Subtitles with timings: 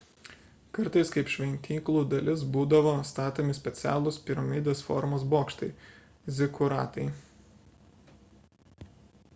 [0.75, 5.71] kartais kaip šventyklų dalis būdavo statomi specialūs piramidės formos bokštai–
[6.39, 7.07] zikuratai